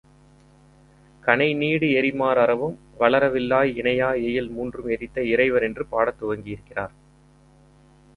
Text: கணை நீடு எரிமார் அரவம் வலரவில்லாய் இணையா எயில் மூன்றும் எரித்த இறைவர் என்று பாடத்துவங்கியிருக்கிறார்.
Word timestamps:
கணை 1.23 1.47
நீடு 1.53 1.87
எரிமார் 1.87 2.37
அரவம் 2.37 2.79
வலரவில்லாய் 2.99 3.73
இணையா 3.75 4.09
எயில் 4.21 4.49
மூன்றும் 4.49 4.87
எரித்த 4.87 5.23
இறைவர் 5.23 5.63
என்று 5.63 5.85
பாடத்துவங்கியிருக்கிறார். 5.91 6.93